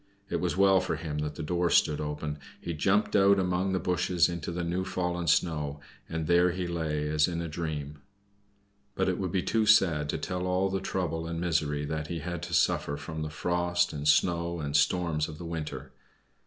It 0.31 0.37
was 0.37 0.57
well 0.57 0.79
for 0.81 0.95
him 0.95 1.19
that 1.19 1.35
the 1.35 1.43
door 1.43 1.69
stood 1.69 2.01
open. 2.01 2.39
He 2.59 2.73
jumped 2.73 3.15
out 3.15 3.37
among 3.37 3.71
the 3.71 3.79
bushes 3.79 4.29
into 4.29 4.49
the 4.51 4.63
new 4.63 4.83
fallen 4.83 5.27
snow, 5.27 5.79
and 6.09 6.25
there 6.25 6.49
he 6.53 6.65
lay 6.65 7.07
as 7.07 7.27
in 7.27 7.39
a 7.39 7.47
dream. 7.47 7.99
But 8.95 9.07
it 9.09 9.19
would 9.19 9.31
be 9.31 9.43
too 9.43 9.67
sad 9.67 10.09
to 10.09 10.17
tell 10.17 10.47
all 10.47 10.69
the 10.71 10.79
trouble 10.81 11.27
and 11.27 11.39
misery 11.39 11.85
that 11.85 12.07
he 12.07 12.17
had 12.17 12.41
to 12.41 12.53
suffer 12.55 12.97
from 12.97 13.21
the 13.21 13.29
frost, 13.29 13.93
and 13.93 14.07
snow 14.07 14.59
and 14.59 14.75
storms 14.75 15.27
of 15.29 15.37
the 15.37 15.45
winter. 15.45 15.91